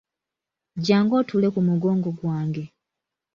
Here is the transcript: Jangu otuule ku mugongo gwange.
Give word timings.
Jangu 0.85 1.13
otuule 1.21 1.47
ku 1.53 1.59
mugongo 1.67 2.09
gwange. 2.19 2.63